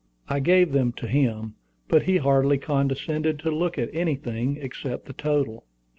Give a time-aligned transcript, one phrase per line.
[0.27, 1.53] I gave them to him,
[1.87, 5.63] but he hardly condescended to look at anything except the total.